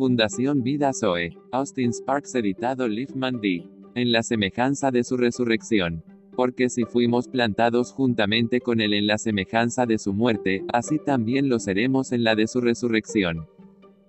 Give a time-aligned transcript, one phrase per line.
[0.00, 1.36] Fundación Vida Zoe.
[1.52, 3.68] Austin Sparks editado Liefman D.
[3.94, 6.02] En la semejanza de su resurrección.
[6.34, 11.50] Porque si fuimos plantados juntamente con él en la semejanza de su muerte, así también
[11.50, 13.46] lo seremos en la de su resurrección.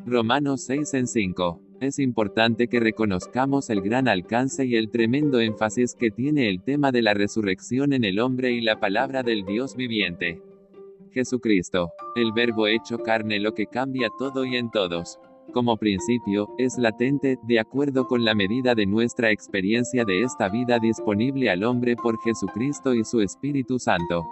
[0.06, 1.62] Romanos 6 en 5.
[1.82, 6.94] Es importante que reconozcamos el gran alcance y el tremendo énfasis que tiene el tema
[6.94, 10.42] de la resurrección en el hombre y la palabra del Dios viviente.
[11.12, 15.20] Jesucristo, el verbo hecho carne lo que cambia todo y en todos.
[15.54, 20.80] Como principio, es latente, de acuerdo con la medida de nuestra experiencia de esta vida
[20.80, 24.26] disponible al hombre por Jesucristo y su Espíritu Santo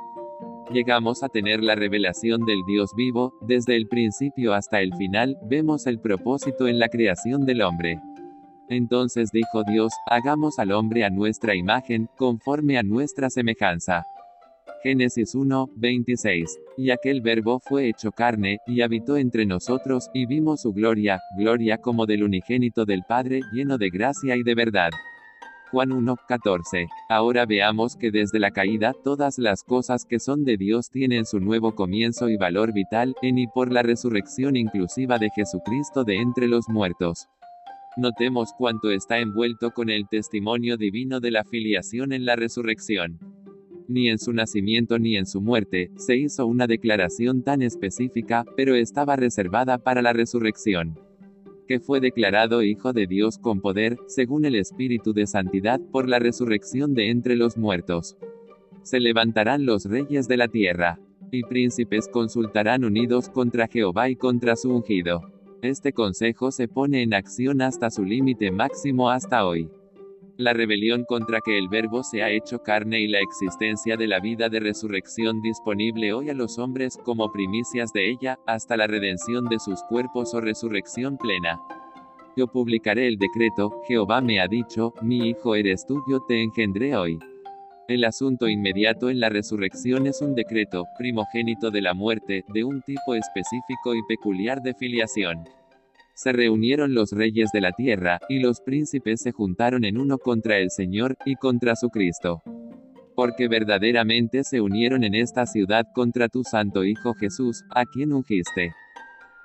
[0.72, 5.88] llegamos a tener la revelación del Dios vivo, desde el principio hasta el final, vemos
[5.88, 8.00] el propósito en la creación del hombre.
[8.70, 14.06] Entonces dijo Dios, hagamos al hombre a nuestra imagen, conforme a nuestra semejanza.
[14.82, 16.60] Génesis 1, 26.
[16.78, 21.78] Y aquel verbo fue hecho carne, y habitó entre nosotros, y vimos su gloria, gloria
[21.78, 24.92] como del unigénito del Padre, lleno de gracia y de verdad.
[25.72, 26.88] Juan 1, 14.
[27.10, 31.40] Ahora veamos que desde la caída todas las cosas que son de Dios tienen su
[31.40, 36.48] nuevo comienzo y valor vital, en y por la resurrección inclusiva de Jesucristo de entre
[36.48, 37.28] los muertos.
[37.98, 43.20] Notemos cuánto está envuelto con el testimonio divino de la filiación en la resurrección.
[43.90, 48.76] Ni en su nacimiento ni en su muerte, se hizo una declaración tan específica, pero
[48.76, 51.00] estaba reservada para la resurrección
[51.68, 56.18] que fue declarado Hijo de Dios con poder, según el Espíritu de Santidad, por la
[56.18, 58.18] resurrección de entre los muertos.
[58.82, 61.00] Se levantarán los reyes de la tierra,
[61.32, 65.22] y príncipes consultarán unidos contra Jehová y contra su ungido.
[65.62, 69.70] Este consejo se pone en acción hasta su límite máximo hasta hoy
[70.40, 74.22] la rebelión contra que el Verbo se ha hecho carne y la existencia de la
[74.22, 79.44] vida de resurrección disponible hoy a los hombres como primicias de ella, hasta la redención
[79.50, 81.60] de sus cuerpos o resurrección plena.
[82.38, 86.96] Yo publicaré el decreto, Jehová me ha dicho, mi hijo eres tú, yo te engendré
[86.96, 87.20] hoy.
[87.90, 92.82] El asunto inmediato en la resurrección es un decreto, primogénito de la muerte, de un
[92.84, 95.44] tipo específico y peculiar de filiación
[96.20, 100.58] se reunieron los reyes de la tierra, y los príncipes se juntaron en uno contra
[100.58, 102.44] el Señor, y contra su Cristo.
[103.16, 108.74] Porque verdaderamente se unieron en esta ciudad contra tu santo Hijo Jesús, a quien ungiste.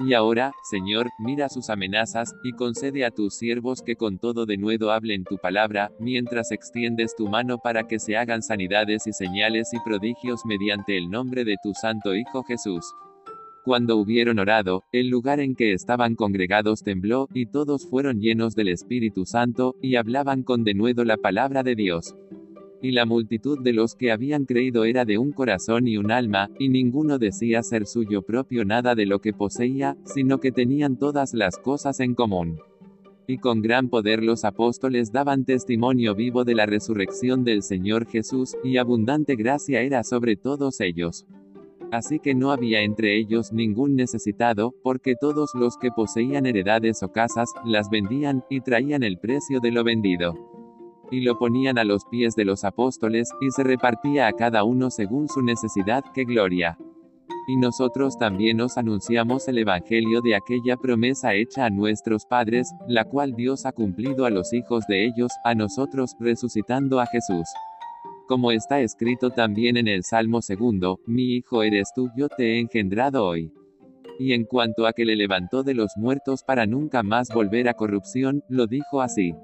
[0.00, 4.90] Y ahora, Señor, mira sus amenazas, y concede a tus siervos que con todo denuedo
[4.90, 9.78] hablen tu palabra, mientras extiendes tu mano para que se hagan sanidades y señales y
[9.78, 12.84] prodigios mediante el nombre de tu santo Hijo Jesús.
[13.64, 18.69] Cuando hubieron orado, el lugar en que estaban congregados tembló, y todos fueron llenos del
[18.69, 22.14] Espíritu Santo, y hablaban con denuedo la palabra de Dios.
[22.82, 26.50] Y la multitud de los que habían creído era de un corazón y un alma,
[26.58, 31.32] y ninguno decía ser suyo propio nada de lo que poseía, sino que tenían todas
[31.32, 32.58] las cosas en común.
[33.26, 38.58] Y con gran poder los apóstoles daban testimonio vivo de la resurrección del Señor Jesús,
[38.62, 41.25] y abundante gracia era sobre todos ellos.
[41.94, 47.12] Así que no había entre ellos ningún necesitado, porque todos los que poseían heredades o
[47.12, 50.34] casas, las vendían, y traían el precio de lo vendido.
[51.12, 54.91] Y lo ponían a los pies de los apóstoles, y se repartía a cada uno
[54.91, 56.77] según su necesidad, que gloria.
[57.47, 63.05] Y nosotros también os anunciamos el Evangelio de aquella promesa hecha a nuestros padres, la
[63.05, 67.47] cual Dios ha cumplido a los hijos de ellos, a nosotros, resucitando a Jesús
[68.26, 72.60] como está escrito también en el Salmo segundo, mi hijo eres tú, yo te he
[72.60, 73.52] engendrado hoy.
[74.18, 77.74] Y en cuanto a que le levantó de los muertos para nunca más volver a
[77.74, 79.34] corrupción, lo dijo así.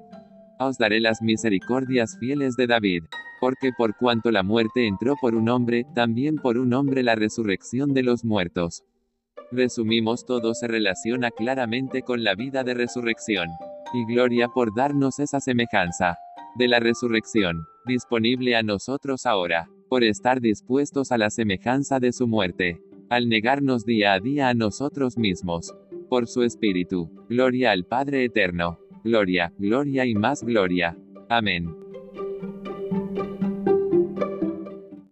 [0.59, 3.03] Os daré las misericordias fieles de David.
[3.39, 7.93] Porque por cuanto la muerte entró por un hombre, también por un hombre la resurrección
[7.93, 8.83] de los muertos.
[9.51, 13.49] Resumimos todo se relaciona claramente con la vida de resurrección.
[13.93, 16.17] Y gloria por darnos esa semejanza
[16.55, 22.27] de la resurrección, disponible a nosotros ahora, por estar dispuestos a la semejanza de su
[22.27, 25.73] muerte, al negarnos día a día a nosotros mismos,
[26.09, 27.09] por su Espíritu.
[27.29, 28.79] Gloria al Padre Eterno.
[29.03, 30.97] Gloria, gloria y más gloria.
[31.29, 31.80] Amén.